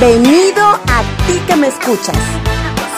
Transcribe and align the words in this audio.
Bienvenido 0.00 0.64
a 0.64 1.02
ti 1.26 1.38
que 1.46 1.56
me 1.56 1.66
escuchas. 1.66 2.16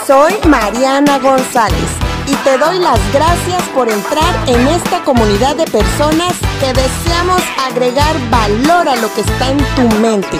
Soy 0.07 0.35
Mariana 0.47 1.19
González 1.19 1.89
y 2.27 2.33
te 2.45 2.57
doy 2.57 2.79
las 2.79 2.97
gracias 3.11 3.61
por 3.75 3.89
entrar 3.89 4.33
en 4.47 4.65
esta 4.69 5.03
comunidad 5.03 5.57
de 5.57 5.65
personas 5.65 6.33
que 6.61 6.71
deseamos 6.71 7.41
agregar 7.69 8.15
valor 8.29 8.87
a 8.87 8.95
lo 8.95 9.13
que 9.13 9.19
está 9.19 9.51
en 9.51 9.57
tu 9.75 9.97
mente, 9.99 10.37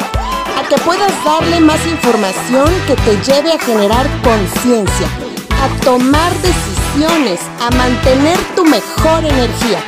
a 0.57 0.66
que 0.70 0.77
puedas 0.84 1.12
darle 1.26 1.59
más 1.59 1.86
información 1.86 2.71
que 2.88 2.95
te 2.95 3.18
lleve 3.30 3.52
a 3.52 3.59
generar 3.59 4.07
conciencia, 4.23 5.07
a 5.61 5.84
tomar 5.84 6.32
decisiones, 6.36 7.41
a 7.59 7.71
mantener 7.75 8.38
tu 8.55 8.64
mejor 8.64 9.25
energía 9.25 9.80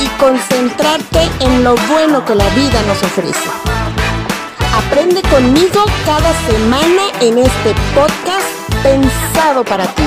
y 0.00 0.08
concentrarte 0.18 1.30
en 1.38 1.62
lo 1.62 1.76
bueno 1.88 2.24
que 2.24 2.34
la 2.34 2.48
vida 2.48 2.82
nos 2.88 3.00
ofrece. 3.00 3.85
Aprende 4.86 5.20
conmigo 5.22 5.84
cada 6.04 6.32
semana 6.48 7.02
en 7.20 7.38
este 7.38 7.74
podcast 7.94 8.46
pensado 8.82 9.64
para 9.64 9.84
ti. 9.84 10.02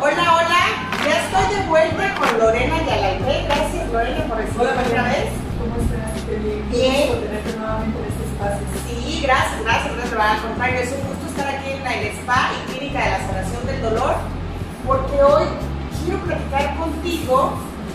Hola, 0.00 0.36
hola, 0.36 0.60
ya 1.06 1.24
estoy 1.24 1.56
de 1.56 1.66
vuelta 1.68 2.14
con 2.14 2.38
Lorena 2.38 2.76
Yalalpe. 2.86 3.44
Gracias 3.44 3.92
Lorena 3.92 4.24
por 4.24 4.36
recibirme 4.38 4.82
otra 4.82 5.02
vez. 5.04 5.26
¿Cómo 5.58 5.76
estás? 5.76 6.24
Qué 6.26 6.36
bien. 6.36 6.70
Bien. 6.70 7.08
Por 7.08 7.18
tenerte 7.18 7.56
nuevamente 7.58 7.98
en 7.98 8.04
este 8.06 8.24
espacio. 8.24 8.66
Sí, 8.88 9.20
gracias, 9.22 9.62
gracias, 9.62 9.96
gracias. 9.96 10.20
Al 10.20 10.40
contrario, 10.40 10.80
es 10.80 10.92
un 10.92 11.06
gusto 11.06 11.26
estar 11.28 11.48
aquí 11.54 11.70
en 11.70 11.84
la 11.84 11.94
el 11.94 12.06
Spa 12.18 12.50
y 12.56 12.72
Clínica 12.72 13.04
de 13.04 13.10
la 13.10 13.26
Sanación 13.26 13.66
del 13.66 13.82
Dolor, 13.82 14.16
porque 14.86 15.22
hoy 15.22 15.44
quiero 16.04 16.20
platicar 16.20 16.76
contigo 16.76 17.52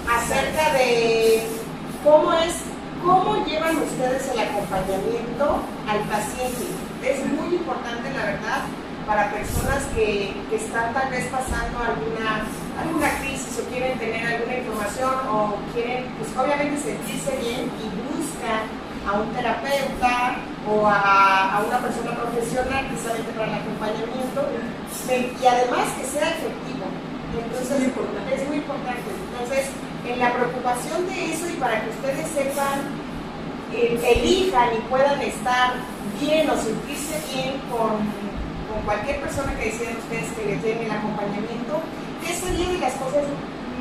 acerca 0.09 0.73
de 0.73 1.47
cómo 2.03 2.33
es, 2.33 2.61
cómo 3.03 3.45
llevan 3.45 3.77
ustedes 3.77 4.29
el 4.31 4.39
acompañamiento 4.39 5.61
al 5.87 5.99
paciente. 6.09 6.65
Es 7.03 7.25
muy 7.25 7.55
importante, 7.55 8.11
la 8.13 8.25
verdad, 8.25 8.61
para 9.05 9.31
personas 9.31 9.83
que, 9.95 10.33
que 10.49 10.55
están 10.55 10.93
tal 10.93 11.09
vez 11.11 11.27
pasando 11.27 11.77
alguna, 11.79 12.45
alguna 12.81 13.09
crisis 13.19 13.59
o 13.59 13.69
quieren 13.69 13.97
tener 13.99 14.25
alguna 14.25 14.57
información 14.57 15.13
o 15.29 15.55
quieren, 15.73 16.05
pues 16.17 16.29
obviamente 16.37 16.81
sentirse 16.81 17.37
bien 17.37 17.69
y 17.77 17.85
buscan 18.09 18.65
a 19.07 19.21
un 19.21 19.31
terapeuta 19.33 20.37
o 20.67 20.87
a, 20.87 21.57
a 21.57 21.63
una 21.63 21.77
persona 21.77 22.11
profesional 22.17 22.87
precisamente 22.87 23.31
para 23.33 23.47
el 23.47 23.53
acompañamiento 23.61 24.41
y 25.07 25.45
además 25.45 25.87
que 25.99 26.03
sea 26.03 26.29
efectivo. 26.29 26.64
Entonces, 27.45 27.77
Muy 27.77 27.87
importante. 27.87 28.35
es 28.35 28.47
muy 28.47 28.57
importante. 28.57 29.07
Entonces, 29.31 29.63
en 30.07 30.19
la 30.19 30.33
preocupación 30.33 31.07
de 31.07 31.33
eso 31.33 31.49
y 31.49 31.53
para 31.53 31.81
que 31.81 31.89
ustedes 31.89 32.27
sepan, 32.29 32.77
eh, 33.73 33.99
elijan 34.01 34.69
y 34.75 34.79
puedan 34.89 35.19
estar 35.21 35.73
bien 36.19 36.49
o 36.49 36.55
sentirse 36.55 37.19
bien 37.33 37.59
con, 37.69 38.05
con 38.69 38.79
cualquier 38.85 39.19
persona 39.21 39.53
que 39.57 39.65
decidan 39.65 39.97
ustedes 39.97 40.31
que 40.33 40.45
les 40.45 40.63
den 40.63 40.77
el 40.85 40.91
acompañamiento, 40.91 41.81
esa 42.23 42.47
sería 42.47 42.69
de 42.69 42.79
las 42.79 42.93
cosas 42.93 43.23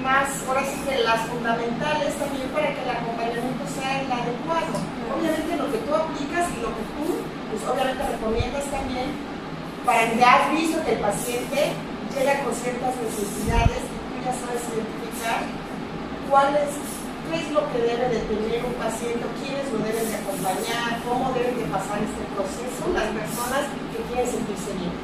más, 0.03 0.29
ahora 0.49 0.63
sí 0.65 0.77
que 0.85 0.99
las 1.05 1.21
fundamentales 1.29 2.13
también 2.21 2.49
para 2.53 2.69
que 2.75 2.83
el 2.83 2.91
acompañamiento 2.91 3.65
sea 3.73 4.03
el 4.03 4.13
adecuado. 4.13 4.77
Obviamente 5.09 5.57
lo 5.57 5.71
que 5.73 5.79
tú 5.79 5.95
aplicas 5.95 6.45
y 6.53 6.61
lo 6.61 6.69
que 6.77 6.85
tú, 6.97 7.07
pues 7.49 7.61
obviamente 7.65 8.03
recomiendas 8.05 8.65
también 8.69 9.09
para 9.87 10.11
que 10.11 10.25
has 10.25 10.51
visto 10.53 10.85
que 10.85 10.93
el 10.93 11.01
paciente 11.01 11.73
llega 12.15 12.43
con 12.45 12.55
ciertas 12.55 12.95
necesidades 12.97 13.83
y 13.85 13.97
tú 14.09 14.15
ya 14.25 14.33
sabes 14.35 14.63
identificar 14.71 15.41
cuál 16.31 16.55
es, 16.57 16.71
qué 17.29 17.35
es 17.43 17.49
lo 17.53 17.63
que 17.73 17.79
debe 17.85 18.07
de 18.09 18.21
tener 18.31 18.61
un 18.65 18.75
paciente, 18.75 19.25
quiénes 19.41 19.67
lo 19.73 19.79
deben 19.83 20.07
de 20.09 20.17
acompañar, 20.23 20.91
cómo 21.07 21.33
deben 21.35 21.57
de 21.59 21.67
pasar 21.69 21.99
este 22.01 22.23
proceso 22.35 22.83
las 22.95 23.09
personas 23.13 23.63
que 23.93 23.99
quieren 24.09 24.29
sentirse 24.31 24.71
bien. 24.79 24.95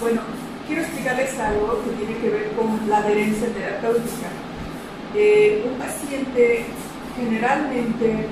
Bueno, 0.00 0.20
quiero 0.66 0.82
explicarles 0.82 1.32
algo 1.40 1.82
que 1.84 1.90
tiene 1.98 2.14
que 2.20 2.28
ver 2.30 2.46
con 2.54 2.68
la 2.88 2.98
adherencia 2.98 3.48
terapéutica. 3.48 4.28
Eh, 5.16 5.64
un 5.66 5.74
paciente 5.78 6.66
generalmente 7.16 8.26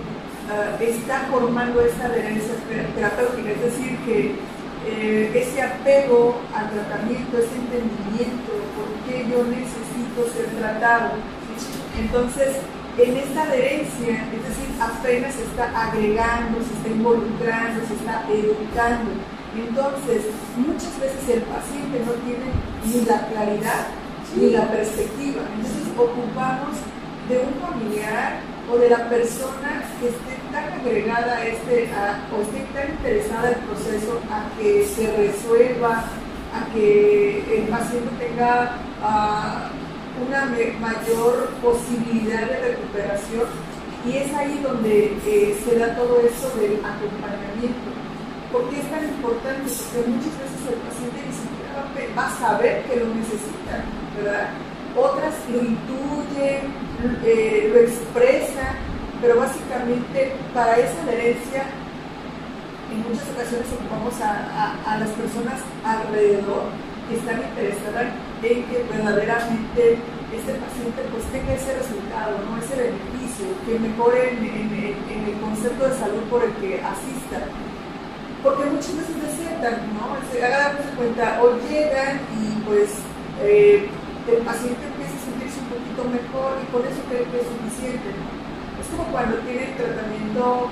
ah, 0.53 0.77
está 0.81 1.27
formando 1.31 1.81
esta 1.81 2.07
adherencia 2.07 2.55
ter- 2.69 2.87
terapéutica, 2.95 3.51
es 3.51 3.61
decir, 3.63 3.97
que 4.05 4.37
eh, 4.87 5.33
ese 5.35 5.63
apego 5.63 6.37
al 6.55 6.71
tratamiento, 6.71 7.39
ese 7.39 7.57
entendimiento 7.57 8.53
por 8.77 8.89
qué 9.07 9.27
yo 9.29 9.43
necesito 9.45 10.31
ser 10.33 10.47
tratado. 10.59 11.15
Entonces, 11.99 12.57
en 12.99 13.17
esta 13.17 13.43
adherencia, 13.43 14.25
es 14.33 14.43
decir, 14.43 14.69
apenas 14.81 15.35
se 15.35 15.43
está 15.43 15.89
agregando, 15.89 16.59
se 16.63 16.73
está 16.75 16.89
involucrando, 16.89 17.81
se 17.87 17.95
está 17.95 18.25
educando. 18.31 19.11
Entonces, 19.57 20.33
muchas 20.57 20.99
veces 21.01 21.29
el 21.29 21.43
paciente 21.43 22.01
no 22.07 22.13
tiene 22.25 22.53
ni 22.85 23.05
la 23.07 23.27
claridad 23.29 23.89
ni 24.37 24.51
la 24.51 24.71
perspectiva. 24.71 25.43
Entonces, 25.57 25.83
ocupamos 25.97 26.77
de 27.29 27.39
un 27.39 27.55
familiar 27.61 28.41
o 28.71 28.77
de 28.77 28.91
la 28.91 29.09
persona 29.09 29.85
que 30.01 30.09
esté 30.09 30.37
tan 30.53 30.81
agregada 30.81 31.45
este, 31.45 31.89
o 32.35 32.43
esté 32.43 32.61
tan 32.75 32.91
interesada 32.91 33.53
en 33.53 33.59
el 33.59 33.65
proceso 33.65 34.21
a 34.31 34.59
que 34.59 34.85
se 34.87 35.17
resuelva, 35.17 36.05
a 36.53 36.73
que 36.73 37.59
el 37.59 37.69
paciente 37.69 38.11
tenga 38.19 38.77
ah, 39.03 39.71
una 40.27 40.47
mayor 40.81 41.51
posibilidad 41.63 42.49
de 42.49 42.75
recuperación 42.75 43.47
y 44.07 44.17
es 44.19 44.35
ahí 44.35 44.61
donde 44.63 45.17
eh, 45.27 45.57
se 45.65 45.79
da 45.79 45.97
todo 45.97 46.21
eso 46.21 46.49
del 46.57 46.79
acompañamiento. 46.85 47.91
¿Por 48.53 48.71
qué 48.71 48.81
es 48.81 48.91
tan 48.91 49.05
importante? 49.05 49.71
Porque 49.93 50.09
muchas 50.09 50.39
veces 50.39 50.61
el 50.71 50.79
paciente 50.79 51.19
ni 51.27 51.35
siquiera 51.35 52.15
va 52.17 52.27
a 52.27 52.39
saber 52.39 52.85
que 52.85 52.97
lo 52.97 53.07
necesita, 53.15 53.85
¿verdad? 54.17 54.51
Otras 54.97 55.35
lo 55.53 55.59
intuyen, 55.61 56.73
eh, 57.25 57.71
lo 57.73 57.81
expresan, 57.81 58.77
pero 59.21 59.37
básicamente 59.37 60.33
para 60.55 60.77
esa 60.79 61.03
adherencia 61.03 61.65
en 62.93 62.99
muchas 63.09 63.29
ocasiones 63.35 63.67
ocupamos 63.77 64.15
a, 64.21 64.31
a- 64.31 64.95
las 64.99 65.11
personas 65.11 65.61
alrededor 65.85 66.71
que 67.09 67.17
están 67.17 67.43
interesadas 67.43 68.07
en 68.43 68.65
que 68.65 68.85
verdaderamente 68.91 69.99
este 70.33 70.53
paciente 70.55 71.03
pues 71.13 71.25
tenga 71.31 71.53
ese 71.55 71.77
resultado, 71.77 72.39
¿no? 72.49 72.57
ese 72.63 72.75
beneficio, 72.77 73.47
que 73.67 73.79
mejore 73.79 74.31
en, 74.33 74.45
en- 74.45 74.97
el 75.29 75.41
concepto 75.41 75.89
de 75.89 75.95
salud 75.99 76.23
por 76.31 76.43
el 76.45 76.53
que 76.55 76.81
asista. 76.81 77.45
Porque 78.43 78.65
muchas 78.71 78.97
veces 78.97 79.17
desertan, 79.23 79.81
¿no? 79.95 80.17
Se 80.31 80.39
de 80.41 80.97
cuenta, 80.97 81.41
o 81.43 81.59
llegan 81.69 82.21
y 82.41 82.61
pues 82.67 82.91
eh, 83.43 83.89
el 84.33 84.43
paciente 84.43 84.83
empieza 84.83 85.15
a 85.15 85.27
sentirse 85.31 85.61
un 85.63 85.71
poquito 85.71 86.03
mejor 86.11 86.59
y 86.59 86.67
con 86.73 86.83
eso 86.83 87.01
cree 87.07 87.23
que 87.31 87.39
es 87.39 87.47
suficiente. 87.47 88.11
Es 88.81 88.87
como 88.91 89.05
cuando 89.15 89.39
tienen 89.47 89.77
tratamiento 89.77 90.71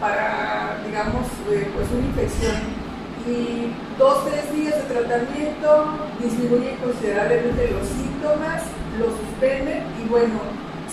para, 0.00 0.78
digamos, 0.86 1.26
pues 1.44 1.86
una 1.90 2.06
infección 2.06 2.88
y 3.26 3.74
dos, 3.98 4.24
tres 4.24 4.46
días 4.54 4.74
de 4.76 4.94
tratamiento 4.94 6.08
disminuyen 6.22 6.76
considerablemente 6.76 7.70
los 7.70 7.86
síntomas, 7.86 8.62
lo 8.98 9.06
suspenden 9.10 9.84
y 10.00 10.08
bueno, 10.08 10.40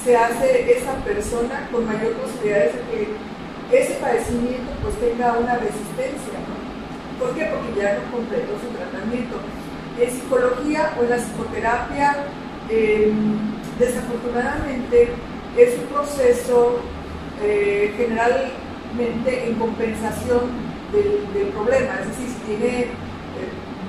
se 0.03 0.17
hace 0.17 0.77
esa 0.77 0.93
persona 1.05 1.69
con 1.71 1.85
mayor 1.85 2.13
posibilidades 2.13 2.75
de 2.75 2.81
que 2.91 3.79
ese 3.79 3.93
padecimiento 3.95 4.71
pues 4.81 4.95
tenga 4.99 5.33
una 5.37 5.55
resistencia. 5.55 6.37
¿Por 7.19 7.33
qué? 7.33 7.45
Porque 7.45 7.79
ya 7.79 7.97
no 7.97 8.11
completó 8.11 8.53
su 8.59 8.67
tratamiento. 8.75 9.37
En 9.97 10.11
psicología 10.11 10.93
o 10.99 11.03
en 11.03 11.09
la 11.09 11.17
psicoterapia, 11.17 12.15
eh, 12.69 13.13
desafortunadamente 13.79 15.09
es 15.57 15.79
un 15.79 15.85
proceso 15.85 16.79
eh, 17.41 17.93
generalmente 17.95 19.47
en 19.47 19.55
compensación 19.55 20.51
del, 20.91 21.47
problema. 21.53 21.99
Es 22.01 22.07
decir, 22.09 22.27
si 22.27 22.57
tiene 22.57 22.81
eh, 22.81 22.89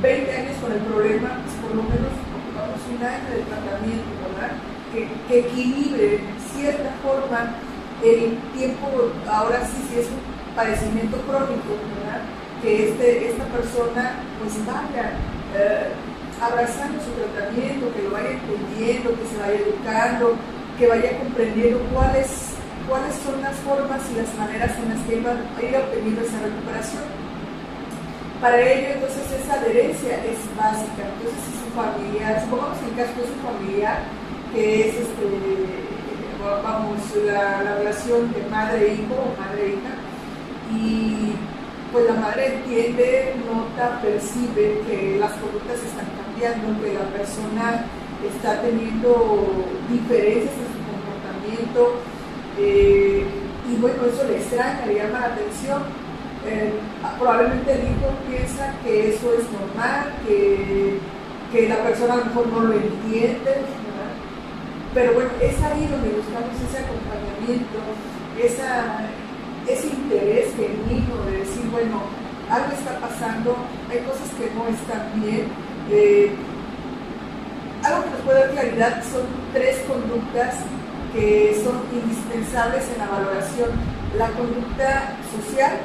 20 0.01 0.33
años 0.33 0.57
con 0.63 0.73
el 0.73 0.79
problema, 0.79 1.43
pues 1.43 1.55
por 1.63 1.75
lo 1.75 1.83
menos 1.83 2.15
ocupamos 2.39 2.81
un 2.87 3.03
año 3.03 3.27
de 3.35 3.43
tratamiento, 3.43 4.11
¿verdad? 4.31 4.55
Que, 4.93 5.09
que 5.27 5.41
equilibre 5.41 6.21
cierta 6.55 6.91
forma 7.03 7.55
el 8.05 8.39
tiempo, 8.55 9.11
ahora 9.29 9.67
sí, 9.67 9.83
si 9.91 10.01
es 10.01 10.07
un 10.07 10.55
padecimiento 10.55 11.17
crónico, 11.23 11.75
¿verdad? 11.99 12.23
Que 12.63 12.91
este, 12.91 13.31
esta 13.31 13.45
persona 13.47 14.23
pues 14.39 14.55
vaya 14.65 15.13
eh, 15.57 15.89
abrazando 16.41 17.01
su 17.01 17.11
tratamiento, 17.17 17.93
que 17.95 18.03
lo 18.03 18.11
vaya 18.11 18.31
entendiendo, 18.37 19.17
que 19.17 19.27
se 19.27 19.37
vaya 19.41 19.57
educando, 19.57 20.37
que 20.79 20.87
vaya 20.87 21.19
comprendiendo 21.19 21.81
cuáles, 21.93 22.55
cuáles 22.87 23.15
son 23.25 23.41
las 23.41 23.57
formas 23.65 24.01
y 24.13 24.21
las 24.21 24.35
maneras 24.37 24.73
en 24.77 24.89
las 24.93 25.01
que 25.09 25.17
iba 25.17 25.33
a 25.33 25.63
ir 25.65 25.77
obteniendo 25.77 26.21
esa 26.21 26.39
recuperación. 26.41 27.05
Para 28.41 28.61
ello, 28.61 28.89
entonces, 28.95 29.25
esa 29.33 29.55
adherencia 29.55 30.13
es 30.25 30.39
básica. 30.57 31.09
Entonces, 31.09 31.41
si 31.41 31.53
su 31.57 31.69
familiar, 31.73 32.41
supongamos 32.45 32.77
que 32.79 32.89
el 32.93 32.97
caso 33.01 33.17
es 33.25 33.33
un 33.33 33.41
familiar 33.41 33.99
que 34.53 34.89
es 34.89 34.95
este, 34.95 35.25
vamos, 36.63 37.01
la, 37.25 37.63
la 37.63 37.75
relación 37.77 38.33
de 38.33 38.43
madre-hijo 38.51 39.15
o 39.15 39.41
madre-hija, 39.41 39.97
y 40.73 41.33
pues 41.97 42.11
la 42.11 42.21
madre 42.21 42.57
entiende, 42.57 43.37
nota, 43.47 44.03
percibe 44.03 44.83
que 44.87 45.17
las 45.19 45.33
conductas 45.33 45.79
están 45.81 46.05
cambiando, 46.13 46.79
que 46.83 46.93
la 46.93 47.07
persona 47.09 47.87
está 48.21 48.61
teniendo 48.61 49.65
diferencias 49.89 50.53
en 50.61 50.69
su 50.77 50.81
comportamiento, 50.85 51.95
eh, 52.59 53.25
y 53.67 53.77
bueno, 53.81 54.05
eso 54.05 54.29
le 54.29 54.37
extraña, 54.37 54.85
le 54.85 54.97
llama 54.97 55.21
la 55.21 55.27
atención. 55.29 55.85
Eh, 56.47 56.75
probablemente 57.19 57.73
el 57.73 57.85
hijo 57.85 58.13
piensa 58.29 58.75
que 58.85 59.15
eso 59.15 59.33
es 59.33 59.51
normal, 59.51 60.13
que, 60.27 61.01
la 61.67 61.83
persona 61.83 62.13
a 62.13 62.17
lo 62.19 62.25
mejor 62.27 62.47
no 62.49 62.61
lo 62.61 62.75
entiende, 62.75 63.55
pero 64.93 65.15
bueno, 65.15 65.31
es 65.41 65.63
ahí 65.63 65.89
donde 65.91 66.11
buscamos 66.11 66.53
ese 66.61 66.85
acompañamiento, 66.85 67.79
ese 69.67 69.87
interés 69.89 70.55
genuino 70.55 71.25
de 71.25 71.39
decir, 71.39 71.66
bueno, 71.77 72.01
algo 72.49 72.73
está 72.73 72.99
pasando, 73.01 73.55
hay 73.91 73.99
cosas 74.09 74.33
que 74.33 74.49
no 74.57 74.65
están 74.65 75.13
bien. 75.21 75.45
Eh, 75.91 76.33
algo 77.85 78.05
que 78.05 78.11
nos 78.17 78.21
puede 78.21 78.41
dar 78.41 78.51
claridad 78.53 79.05
son 79.05 79.27
tres 79.53 79.85
conductas 79.87 80.55
que 81.13 81.61
son 81.63 81.85
indispensables 81.93 82.83
en 82.89 82.99
la 82.99 83.09
valoración. 83.13 83.71
La 84.17 84.29
conducta 84.33 85.21
social, 85.29 85.77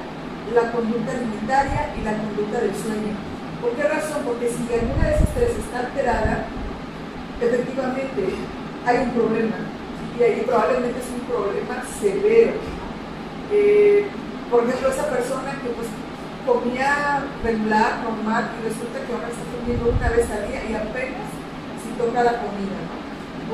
la 0.56 0.72
conducta 0.72 1.12
alimentaria 1.12 1.92
y 2.00 2.06
la 2.08 2.16
conducta 2.16 2.62
del 2.62 2.76
sueño. 2.76 3.12
¿Por 3.60 3.72
qué 3.76 3.84
razón? 3.84 4.24
Porque 4.24 4.48
si 4.48 4.64
alguna 4.72 5.10
de 5.10 5.16
esas 5.16 5.34
tres 5.36 5.52
está 5.60 5.80
alterada, 5.92 6.46
efectivamente 7.42 8.32
hay 8.88 8.98
un 8.98 9.12
problema. 9.12 9.58
Y 10.18 10.24
ahí 10.24 10.44
probablemente 10.48 11.00
es 11.04 11.12
un 11.12 11.28
problema 11.28 11.84
severo. 12.00 12.54
Eh, 13.52 14.08
por 14.51 14.68
ejemplo, 14.68 14.89
esa 14.89 15.07
persona 15.07 15.56
que 15.63 15.69
pues 15.71 15.88
comía 16.45 17.24
regular, 17.44 18.03
normal, 18.03 18.51
y 18.59 18.68
resulta 18.68 19.00
que 19.00 19.13
ahora 19.15 19.31
está 19.31 19.48
comiendo 19.56 19.89
una 19.89 20.09
vez 20.09 20.27
al 20.27 20.44
día 20.51 20.62
y 20.68 20.74
apenas 20.75 21.31
si 21.80 21.89
toca 21.95 22.19
la 22.21 22.36
comida, 22.44 22.77
¿no? 22.83 23.00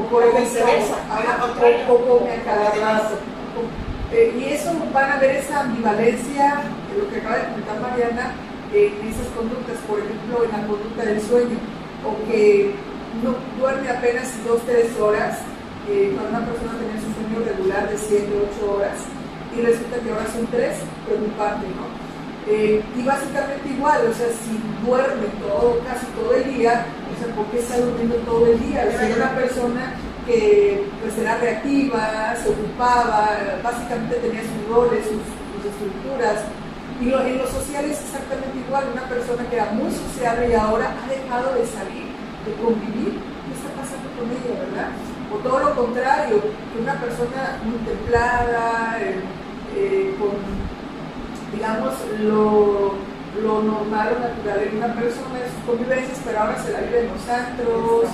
O 0.01 0.09
por 0.09 0.23
ejemplo, 0.23 1.93
o 1.93 1.97
come 2.01 2.31
a 2.33 2.43
cada 2.43 2.69
rato. 2.71 3.15
Eh, 4.11 4.33
y 4.39 4.53
eso 4.53 4.73
van 4.93 5.11
a 5.11 5.19
ver 5.19 5.35
esa 5.37 5.61
ambivalencia, 5.61 6.63
de 6.91 6.97
lo 6.97 7.09
que 7.09 7.17
acaba 7.17 7.37
de 7.37 7.45
comentar 7.45 7.79
Mariana, 7.79 8.33
en 8.73 9.07
esas 9.07 9.27
conductas, 9.35 9.77
por 9.87 9.99
ejemplo, 9.99 10.43
en 10.43 10.51
la 10.51 10.67
conducta 10.67 11.03
del 11.03 11.21
sueño, 11.21 11.57
o 12.05 12.27
que 12.27 12.73
no 13.23 13.35
duerme 13.59 13.89
apenas 13.89 14.33
2-3 14.45 14.99
horas, 15.01 15.39
eh, 15.89 16.11
cuando 16.15 16.37
una 16.37 16.45
persona 16.47 16.73
tenía 16.79 16.99
su 16.99 17.11
sueño 17.13 17.45
regular 17.45 17.89
de 17.89 17.97
7-8 17.97 18.75
horas, 18.75 18.97
y 19.57 19.61
resulta 19.61 19.97
que 19.97 20.11
ahora 20.11 20.27
son 20.31 20.45
tres, 20.47 20.77
preocupante, 21.05 21.65
¿no? 21.73 21.89
Eh, 22.47 22.81
y 22.95 23.03
básicamente 23.03 23.67
igual, 23.67 24.07
o 24.07 24.13
sea, 24.13 24.27
si 24.29 24.55
duerme 24.85 25.27
todo, 25.41 25.79
casi 25.83 26.05
todo 26.15 26.33
el 26.33 26.55
día, 26.55 26.85
o 27.11 27.19
sea, 27.19 27.35
¿por 27.35 27.45
qué 27.47 27.59
está 27.59 27.77
durmiendo 27.77 28.15
todo 28.23 28.45
el 28.47 28.57
día? 28.59 28.87
Si 28.87 29.05
era 29.05 29.15
una 29.15 29.35
persona 29.35 29.93
que 30.25 30.85
pues 31.01 31.17
era 31.17 31.37
reactiva, 31.39 32.35
se 32.41 32.49
ocupaba, 32.49 33.35
básicamente 33.63 34.15
tenía 34.15 34.41
sus 34.43 34.73
roles, 34.73 35.05
sus, 35.05 35.23
estructuras. 35.67 36.45
Y 37.01 37.11
en 37.11 37.37
lo 37.37 37.47
social 37.47 37.83
es 37.85 37.99
exactamente 37.99 38.57
igual, 38.65 38.85
una 38.93 39.03
persona 39.09 39.43
que 39.49 39.55
era 39.57 39.65
muy 39.71 39.91
sociable 39.91 40.49
y 40.49 40.53
ahora 40.53 40.95
ha 40.95 41.07
dejado 41.09 41.53
de 41.53 41.65
salir, 41.67 42.07
de 42.45 42.53
convivir, 42.63 43.19
¿qué 43.19 43.51
está 43.51 43.69
pasando 43.75 44.07
con 44.15 44.31
ella, 44.31 44.63
verdad? 44.63 44.89
O 45.33 45.37
todo 45.43 45.59
lo 45.59 45.75
contrario, 45.75 46.39
que 46.39 46.79
una 46.79 46.95
persona 47.01 47.59
muy 47.65 47.77
templada, 47.83 48.97
eh, 49.01 49.19
eh, 49.77 50.15
con, 50.17 50.33
digamos, 51.53 51.93
lo, 52.19 52.95
lo 53.41 53.61
normal 53.61 54.17
o 54.17 54.19
natural 54.19 54.59
en 54.65 54.77
una 54.77 54.93
persona 54.93 55.39
de 55.39 55.49
sus 55.53 55.63
convivencias, 55.65 56.19
pero 56.25 56.39
ahora 56.39 56.57
se 56.63 56.71
la 56.71 56.81
vive 56.81 57.01
en 57.01 57.13
los 57.13 57.29
antros, 57.29 58.05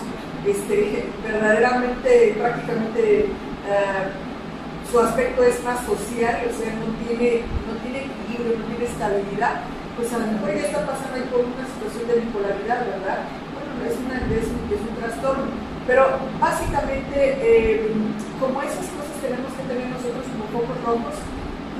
este, 0.45 1.07
verdaderamente, 1.23 2.35
prácticamente, 2.37 3.29
uh, 3.63 4.91
su 4.91 4.99
aspecto 4.99 5.43
es 5.43 5.63
más 5.63 5.79
social, 5.85 6.43
o 6.43 6.53
sea, 6.53 6.75
no 6.75 6.91
tiene, 7.07 7.47
no 7.63 7.73
tiene 7.81 8.11
equilibrio, 8.11 8.59
no 8.59 8.65
tiene 8.67 8.85
estabilidad, 8.85 9.63
pues 9.95 10.11
a 10.11 10.19
lo 10.19 10.27
mejor 10.27 10.53
ya 10.53 10.67
está 10.67 10.85
pasando 10.85 11.15
ahí 11.15 11.25
por 11.31 11.47
una 11.47 11.63
situación 11.63 12.05
de 12.11 12.27
bipolaridad, 12.27 12.83
¿verdad? 12.91 13.19
Bueno, 13.55 13.71
es, 13.87 13.95
una, 14.03 14.19
es, 14.27 14.51
un, 14.51 14.61
es 14.67 14.81
un 14.83 14.95
trastorno. 14.99 15.47
Pero 15.87 16.15
básicamente, 16.39 17.15
eh, 17.15 17.91
como 18.39 18.61
esas 18.61 18.87
cosas 18.95 19.15
tenemos 19.19 19.51
que 19.51 19.63
tener 19.67 19.87
nosotros 19.91 20.23
como 20.31 20.45
pocos 20.51 20.77
rojos, 20.83 21.15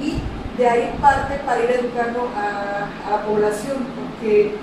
y 0.03 0.19
de 0.57 0.67
ahí 0.67 0.95
parte 1.01 1.39
para 1.45 1.63
ir 1.63 1.71
educando 1.71 2.29
a, 2.35 2.89
la 3.09 3.25
población, 3.25 3.88
porque 3.95 4.53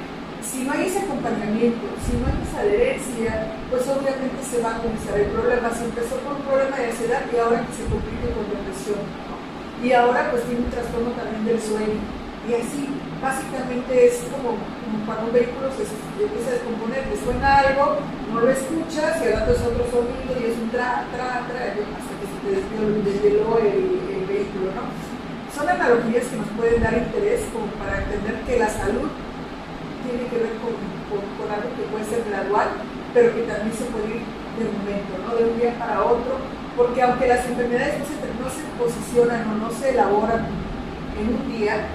si 0.42 0.64
no 0.64 0.72
hay 0.72 0.86
ese 0.86 1.00
acompañamiento, 1.00 1.86
si 2.04 2.16
no 2.16 2.26
hay 2.26 2.38
esa 2.44 2.60
adherencia, 2.60 3.52
pues 3.70 3.88
obviamente 3.88 4.38
se 4.42 4.62
va 4.62 4.76
a 4.76 4.78
comenzar 4.78 5.18
el 5.18 5.30
problema. 5.32 5.70
Se 5.70 5.84
empezó 5.84 6.16
con 6.20 6.36
un 6.36 6.42
problema 6.42 6.76
de 6.76 6.90
ansiedad 6.90 7.22
y 7.32 7.36
ahora 7.36 7.64
que 7.66 7.72
se 7.74 7.84
complica 7.88 8.28
con 8.34 8.46
depresión. 8.50 9.00
Y 9.82 9.92
ahora 9.92 10.30
pues 10.30 10.44
tiene 10.44 10.64
un 10.64 10.70
trastorno 10.70 11.10
también 11.16 11.44
del 11.44 11.60
sueño. 11.60 12.00
Y 12.48 12.54
así, 12.54 12.88
básicamente 13.20 13.92
es 14.06 14.24
como, 14.32 14.56
cuando 15.04 15.26
un 15.28 15.32
vehículo 15.32 15.68
se, 15.76 15.84
empieza 15.84 16.50
a 16.50 16.56
descomponer, 16.56 17.04
te 17.04 17.16
suena 17.20 17.58
algo, 17.58 18.00
no 18.32 18.40
lo 18.40 18.50
escuchas 18.50 19.20
y 19.22 19.28
rato 19.28 19.52
es 19.52 19.60
otro 19.60 19.84
sonido 19.92 20.32
y 20.40 20.50
es 20.50 20.56
un 20.56 20.70
tra, 20.70 21.04
tra, 21.12 21.44
tra, 21.46 21.60
hasta 21.68 22.12
que 22.16 22.26
se 22.26 22.38
te 22.40 22.48
desvió 22.56 23.58
el, 23.60 24.00
el 24.08 24.24
vehículo, 24.26 24.72
¿no? 24.72 25.09
Son 25.54 25.68
analogías 25.68 26.24
que 26.26 26.36
nos 26.36 26.48
pueden 26.56 26.82
dar 26.82 26.94
interés 26.94 27.42
como 27.52 27.66
para 27.82 28.02
entender 28.02 28.40
que 28.46 28.58
la 28.58 28.68
salud 28.68 29.10
tiene 30.06 30.26
que 30.30 30.38
ver 30.38 30.54
con, 30.62 30.74
algo 31.50 31.68
que 31.74 31.82
puede 31.90 32.04
ser 32.06 32.22
gradual, 32.30 32.68
pero 33.12 33.34
que 33.34 33.42
también 33.42 33.74
se 33.74 33.84
puede 33.90 34.22
ir 34.22 34.22
de 34.22 34.64
momento, 34.70 35.12
¿no? 35.26 35.34
de 35.34 35.44
un 35.50 35.58
día 35.58 35.74
para 35.78 36.04
otro, 36.04 36.38
porque 36.76 37.02
aunque 37.02 37.26
las 37.26 37.44
enfermedades 37.46 37.98
no 37.98 38.06
se, 38.06 38.14
no 38.38 38.48
se 38.48 38.62
posicionan 38.78 39.50
o 39.50 39.54
no 39.66 39.70
se 39.70 39.90
elaboran 39.90 40.46
en 41.18 41.26
un 41.34 41.42
día, 41.50 41.90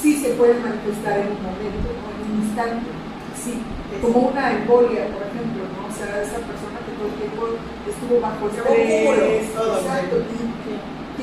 sí 0.00 0.16
se 0.16 0.32
pueden 0.34 0.62
manifestar 0.62 1.20
en 1.20 1.36
un 1.36 1.42
momento 1.44 1.92
o 1.92 2.08
en 2.08 2.18
un 2.24 2.48
instante, 2.48 2.88
sí, 3.36 3.60
como 4.00 4.32
una 4.32 4.52
embolia, 4.52 5.12
por 5.12 5.22
ejemplo, 5.28 5.68
¿no? 5.76 5.88
o 5.88 5.92
sea, 5.92 6.24
esa 6.24 6.40
persona 6.40 6.80
que 6.80 6.96
todo 6.96 7.12
el 7.12 7.16
tiempo 7.20 7.42
estuvo 7.84 8.20
bajo 8.20 8.48
estrés, 8.48 9.52
exacto, 9.52 10.16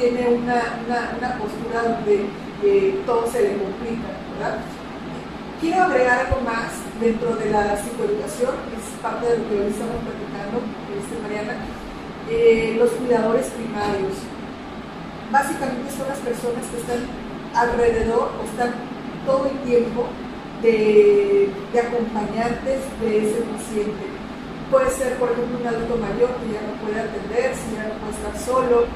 tiene 0.01 0.27
una, 0.29 0.81
una, 0.87 1.37
postura 1.37 1.93
donde 1.93 2.25
eh, 2.63 3.01
todo 3.05 3.27
se 3.31 3.43
le 3.43 3.49
complica. 3.57 4.09
Quiero 5.61 5.83
agregar 5.83 6.25
algo 6.25 6.41
más 6.41 6.73
dentro 6.99 7.35
de 7.35 7.51
la 7.51 7.77
psicoeducación, 7.77 8.55
es 8.73 8.97
parte 8.99 9.27
de 9.27 9.37
lo 9.37 9.47
que 9.47 9.59
hoy 9.61 9.69
estamos 9.69 10.01
platicando, 10.01 10.57
este, 10.97 11.21
Mariana, 11.21 11.53
eh, 12.29 12.75
los 12.79 12.89
cuidadores 12.91 13.45
primarios. 13.53 14.13
Básicamente 15.31 15.93
son 15.95 16.07
las 16.09 16.17
personas 16.17 16.65
que 16.65 16.77
están 16.81 17.05
alrededor 17.53 18.31
o 18.41 18.43
están 18.49 18.73
todo 19.27 19.45
el 19.45 19.57
tiempo 19.69 20.07
de, 20.63 21.49
de 21.71 21.79
acompañantes 21.79 22.81
de 23.01 23.17
ese 23.29 23.41
paciente. 23.53 24.09
Puede 24.71 24.89
ser, 24.89 25.13
por 25.17 25.29
ejemplo, 25.31 25.59
un 25.61 25.67
adulto 25.67 25.95
mayor 25.97 26.29
que 26.41 26.57
ya 26.57 26.61
no 26.65 26.73
puede 26.81 26.99
atender, 27.01 27.53
si 27.53 27.75
ya 27.75 27.85
no 27.85 27.93
puede 28.01 28.17
estar 28.17 28.39
solo, 28.39 28.87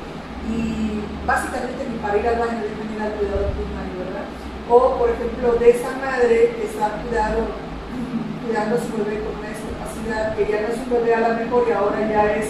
y 0.49 1.01
básicamente 1.25 1.87
ni 1.89 1.97
para 1.99 2.17
ir 2.17 2.27
al 2.27 2.39
baño 2.39 2.61
debe 2.61 2.75
tener 2.75 3.01
al 3.01 3.13
cuidador 3.17 3.49
primario, 3.55 3.95
¿verdad? 4.03 4.25
O, 4.69 4.97
por 4.97 5.09
ejemplo, 5.09 5.53
de 5.57 5.69
esa 5.69 5.91
madre 5.97 6.53
que 6.55 6.63
está 6.65 7.01
cuidando, 7.01 7.49
cuidando 8.45 8.75
a 8.75 8.83
su 8.83 8.91
bebé 8.97 9.23
con 9.23 9.33
una 9.39 9.49
discapacidad, 9.49 10.35
que 10.35 10.45
ya 10.45 10.61
no 10.61 10.67
es 10.73 10.79
un 10.79 10.89
bebé 10.89 11.15
a 11.15 11.25
la 11.25 11.33
mejor 11.39 11.65
y 11.67 11.71
ahora 11.71 11.99
ya 12.05 12.23
es 12.35 12.49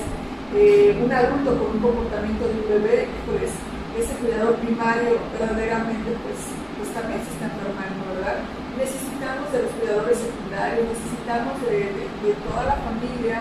eh, 0.55 0.95
un 1.03 1.11
adulto 1.11 1.57
con 1.57 1.75
un 1.75 1.81
comportamiento 1.83 2.47
de 2.47 2.55
un 2.55 2.67
bebé, 2.69 3.07
pues 3.27 3.51
ese 3.95 4.13
cuidador 4.19 4.55
primario 4.59 5.19
verdaderamente 5.39 6.11
pues, 6.23 6.39
pues 6.77 6.91
también 6.91 7.19
se 7.23 7.31
está 7.31 7.47
enfermando, 7.47 8.11
¿verdad? 8.11 8.43
Necesitamos 8.75 9.47
de 9.55 9.63
los 9.63 9.71
cuidadores 9.79 10.19
secundarios, 10.19 10.83
necesitamos 10.91 11.55
de, 11.63 11.95
de, 11.95 12.31
toda 12.43 12.75
la 12.75 12.77
familia 12.83 13.39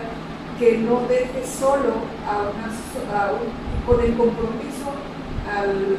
que 0.58 0.78
no 0.78 1.00
deje 1.08 1.44
solo 1.46 1.94
a, 2.28 2.50
una, 2.50 3.32
un 3.32 3.84
con 3.86 4.00
el 4.00 4.16
compromiso 4.16 4.92
al, 5.50 5.98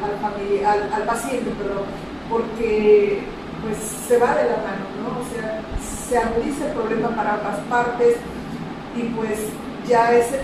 al, 0.66 0.92
al, 0.92 1.02
paciente, 1.04 1.50
perdón, 1.58 1.84
porque 2.28 3.22
pues 3.62 3.78
se 4.08 4.18
va 4.18 4.34
de 4.34 4.44
la 4.44 4.56
mano, 4.56 4.84
¿no? 5.02 5.20
O 5.20 5.24
sea, 5.32 5.60
se 6.08 6.18
agudiza 6.18 6.66
el 6.66 6.72
problema 6.72 7.10
para 7.10 7.34
ambas 7.34 7.58
partes 7.68 8.16
y 8.96 9.02
pues 9.14 9.38
ya 9.86 10.12
ese, 10.12 10.40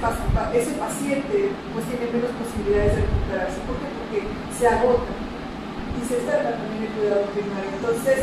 ese 0.54 0.72
paciente 0.74 1.50
pues 1.72 1.84
tiene 1.86 2.12
menos 2.12 2.30
posibilidades 2.38 2.96
de 2.96 3.02
recuperarse. 3.02 3.58
¿Por 3.66 3.76
qué? 3.78 3.88
Porque 3.98 4.20
se 4.56 4.68
agota 4.68 5.12
y 5.98 6.08
se 6.08 6.18
está 6.18 6.32
también 6.32 6.86
el 6.86 6.92
cuidado 6.94 7.22
primario. 7.34 7.70
Entonces, 7.74 8.18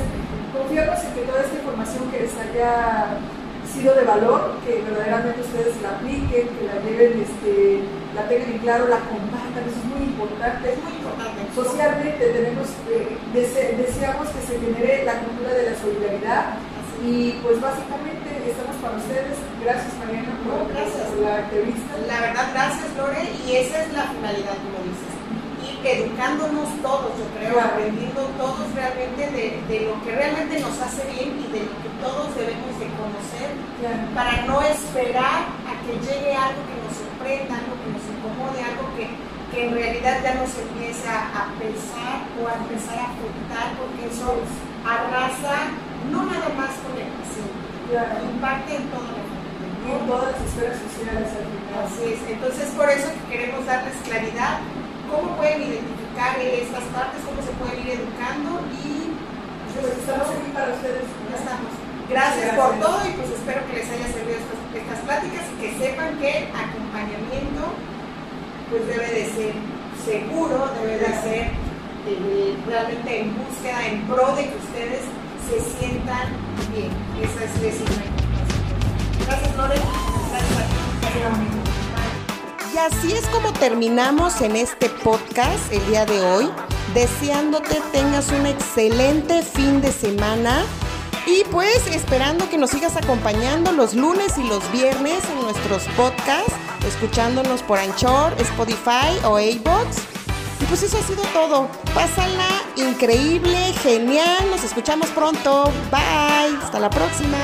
confiamos 0.53 0.99
en 1.03 1.13
que 1.13 1.21
toda 1.27 1.41
esta 1.41 1.55
información 1.59 2.11
que 2.11 2.19
les 2.23 2.35
haya 2.37 3.19
sido 3.73 3.95
de 3.95 4.03
valor, 4.03 4.57
que 4.65 4.81
verdaderamente 4.81 5.41
ustedes 5.41 5.81
la 5.81 5.89
apliquen, 5.97 6.49
que 6.49 6.63
la 6.65 6.77
lleven, 6.81 7.21
este, 7.21 7.81
la 8.15 8.27
tengan 8.27 8.51
en 8.51 8.59
claro, 8.59 8.87
la 8.87 8.99
compartan, 9.05 9.63
eso 9.63 9.79
es 9.79 9.85
muy 9.85 10.03
importante. 10.09 10.73
Es 10.73 10.83
muy 10.83 10.93
importante. 10.93 11.39
Socialmente 11.53 12.23
tenemos, 12.25 12.67
eh, 12.89 13.17
deseamos 13.33 14.27
que 14.29 14.41
se 14.41 14.59
genere 14.59 15.05
la 15.05 15.19
cultura 15.19 15.53
de 15.53 15.71
la 15.71 15.75
solidaridad 15.77 16.57
y 17.05 17.39
pues 17.43 17.61
básicamente 17.61 18.27
estamos 18.49 18.75
para 18.81 18.97
ustedes. 18.97 19.37
Gracias 19.61 19.93
Mariana 19.99 20.33
por, 20.43 20.67
gracias. 20.73 21.07
por 21.07 21.19
la 21.23 21.39
entrevista. 21.39 21.91
La 22.07 22.21
verdad, 22.21 22.49
gracias 22.53 22.89
Lore, 22.97 23.23
y 23.45 23.55
esa 23.55 23.83
es 23.83 23.93
la 23.93 24.03
finalidad, 24.03 24.57
como 24.65 24.83
dices. 24.83 25.08
Educándonos 25.83 26.67
todos, 26.83 27.11
yo 27.17 27.25
creo, 27.39 27.55
aprendiendo 27.59 28.21
todos 28.37 28.67
realmente 28.75 29.31
de, 29.31 29.45
de 29.71 29.77
lo 29.87 29.95
que 30.03 30.11
realmente 30.11 30.59
nos 30.59 30.75
hace 30.81 31.07
bien 31.07 31.39
y 31.39 31.47
de 31.55 31.63
lo 31.63 31.73
que 31.79 31.89
todos 32.03 32.35
debemos 32.35 32.73
de 32.79 32.87
conocer 32.99 33.49
Claro. 33.79 34.03
para 34.13 34.43
no 34.43 34.59
esperar 34.61 35.47
a 35.63 35.71
que 35.87 35.93
llegue 36.03 36.35
algo 36.35 36.59
que 36.67 36.75
nos 36.83 36.93
sorprenda, 36.99 37.55
algo 37.63 37.79
que 37.79 37.89
nos 37.95 38.03
incomode, 38.11 38.59
algo 38.59 38.85
que, 38.99 39.07
que 39.55 39.59
en 39.67 39.71
realidad 39.73 40.19
ya 40.19 40.33
nos 40.35 40.51
empiece 40.59 41.07
a, 41.07 41.47
pesar 41.55 42.27
o 42.35 42.43
a 42.43 42.59
empezar 42.59 42.99
a 42.99 43.07
afectar, 43.15 43.67
porque 43.79 44.11
eso 44.11 44.35
arrasa 44.83 45.71
no 46.11 46.27
nada 46.27 46.51
más 46.59 46.75
con 46.83 46.91
el 46.99 47.07
paciente, 47.23 47.55
Claro. 47.87 48.19
impacta 48.27 48.71
en 48.75 48.83
familia. 48.91 49.25
Y 49.79 49.91
en 49.95 50.05
todas 50.11 50.35
las 50.35 50.41
esferas 50.43 50.77
sociales. 50.85 51.29
Así 51.79 52.03
es, 52.13 52.19
entonces 52.29 52.67
por 52.75 52.89
eso 52.91 53.07
que 53.15 53.23
queremos 53.31 53.65
darles 53.65 53.95
claridad, 54.03 54.59
cómo 55.11 55.35
pueden 55.37 55.61
identificar 55.61 56.39
estas 56.39 56.83
partes, 56.95 57.19
cómo 57.25 57.39
se 57.41 57.53
pueden 57.59 57.77
ir 57.85 57.89
educando 57.99 58.61
y 58.73 59.13
Pues 59.79 59.95
estamos 59.97 60.27
aquí 60.29 60.49
para 60.53 60.73
ustedes. 60.73 61.05
ya 61.29 61.37
estamos. 61.37 61.71
Gracias, 62.09 62.51
Gracias. 62.51 62.57
por 62.57 62.71
todo 62.79 62.99
y 63.05 63.11
pues 63.13 63.29
espero 63.29 63.61
que 63.67 63.73
les 63.79 63.89
haya 63.89 64.07
servido 64.09 64.37
estas, 64.41 64.59
estas 64.81 64.99
pláticas 65.05 65.43
y 65.45 65.55
que 65.61 65.69
sepan 65.77 66.17
que 66.17 66.49
acompañamiento 66.51 67.63
pues 68.69 68.87
debe 68.87 69.07
de 69.07 69.25
ser 69.29 69.53
seguro, 70.05 70.69
debe 70.81 70.97
de 70.97 71.11
ser 71.21 71.43
eh, 72.07 72.57
realmente 72.67 73.21
en 73.21 73.35
búsqueda, 73.37 73.87
en 73.87 74.01
pro 74.07 74.35
de 74.35 74.49
que 74.49 74.57
ustedes 74.57 75.01
se 75.47 75.57
sientan 75.77 76.27
bien. 76.73 76.91
Esa 77.21 77.45
es, 77.45 77.51
la. 77.61 79.25
Gracias 79.25 79.55
Lore, 79.55 79.75
gracias 80.31 81.25
a 81.25 81.33
ti. 81.39 81.58
Así 82.79 83.11
es 83.11 83.27
como 83.27 83.51
terminamos 83.51 84.39
en 84.39 84.55
este 84.55 84.89
podcast 84.89 85.71
el 85.71 85.85
día 85.87 86.05
de 86.05 86.21
hoy, 86.21 86.49
deseándote 86.93 87.81
tengas 87.91 88.31
un 88.31 88.45
excelente 88.45 89.41
fin 89.41 89.81
de 89.81 89.91
semana 89.91 90.63
y 91.27 91.43
pues 91.51 91.87
esperando 91.87 92.49
que 92.49 92.57
nos 92.57 92.69
sigas 92.69 92.95
acompañando 92.95 93.73
los 93.73 93.95
lunes 93.95 94.37
y 94.37 94.47
los 94.47 94.71
viernes 94.71 95.21
en 95.29 95.41
nuestros 95.41 95.83
podcasts, 95.97 96.53
escuchándonos 96.87 97.61
por 97.63 97.79
Anchor, 97.79 98.33
Spotify 98.39 99.11
o 99.25 99.37
iBox. 99.39 99.97
Y 100.61 100.65
pues 100.65 100.81
eso 100.81 100.97
ha 100.97 101.03
sido 101.03 101.23
todo. 101.33 101.67
Pásala 101.93 102.63
increíble, 102.77 103.73
genial. 103.83 104.49
Nos 104.49 104.63
escuchamos 104.63 105.09
pronto. 105.09 105.65
Bye. 105.91 106.57
Hasta 106.63 106.79
la 106.79 106.89
próxima. 106.89 107.37